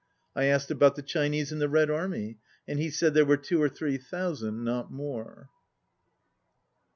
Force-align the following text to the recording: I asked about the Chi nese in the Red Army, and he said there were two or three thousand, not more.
I 0.35 0.45
asked 0.45 0.71
about 0.71 0.95
the 0.95 1.03
Chi 1.03 1.29
nese 1.29 1.51
in 1.51 1.59
the 1.59 1.69
Red 1.69 1.91
Army, 1.91 2.39
and 2.67 2.79
he 2.79 2.89
said 2.89 3.13
there 3.13 3.23
were 3.23 3.37
two 3.37 3.61
or 3.61 3.69
three 3.69 3.99
thousand, 3.99 4.63
not 4.63 4.91
more. 4.91 5.47